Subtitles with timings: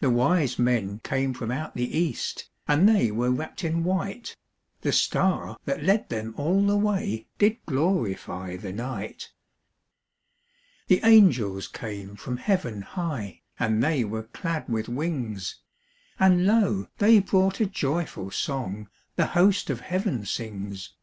[0.00, 4.36] The wise men came from out the east, And they were wrapped in white;
[4.82, 9.32] The star that led them all the way Did glorify the night.
[10.86, 15.58] The angels came from heaven high, And they were clad with wings;
[16.20, 20.94] And lo, they brought a joyful song The host of heaven sings.